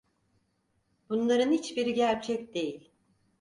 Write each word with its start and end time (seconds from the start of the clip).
Bunların 1.09 1.51
hiçbiri 1.51 1.93
gerçek 1.93 2.53
değil. 2.55 2.89